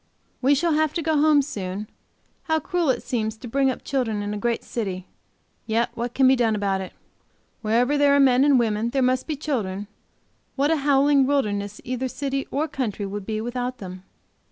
We 0.41 0.55
shall 0.55 0.73
have 0.73 0.93
to 0.93 1.03
go 1.03 1.15
home 1.15 1.43
soon; 1.43 1.87
how 2.45 2.59
cruel 2.59 2.89
it 2.89 3.03
seems 3.03 3.37
to 3.37 3.47
bring 3.47 3.69
up 3.69 3.83
children 3.83 4.23
in 4.23 4.33
a 4.33 4.37
great 4.39 4.63
city! 4.63 5.05
Yet 5.67 5.91
what 5.93 6.15
can 6.15 6.27
be 6.27 6.35
done 6.35 6.55
about 6.55 6.81
it? 6.81 6.93
Wherever 7.61 7.99
there 7.99 8.15
are 8.15 8.19
men 8.19 8.43
and 8.43 8.57
women 8.57 8.89
there 8.89 9.03
must 9.03 9.27
be 9.27 9.35
children; 9.35 9.85
what 10.55 10.71
a 10.71 10.77
howling 10.77 11.27
wilderness 11.27 11.81
either 11.83 12.07
city 12.07 12.47
or 12.49 12.67
country 12.67 13.05
would 13.05 13.27
be 13.27 13.41
without 13.41 13.77
them! 13.77 14.01